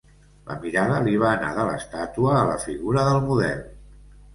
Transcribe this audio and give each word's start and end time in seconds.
La 0.47 0.55
mirada 0.63 0.97
li 1.09 1.13
va 1.25 1.29
anar 1.35 1.53
de 1.59 1.67
l'estàtua 1.69 2.35
a 2.41 2.51
la 2.57 2.59
figura 2.67 3.09
del 3.13 3.25
model 3.33 3.67